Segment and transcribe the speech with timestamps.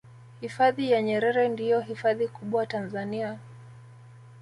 [0.41, 3.39] hifadhi ya nyerere ndiyo hifadhi kubwa tanzania